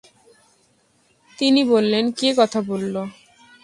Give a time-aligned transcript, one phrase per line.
[1.37, 2.95] তিনি বললেন, কে কথা বলল?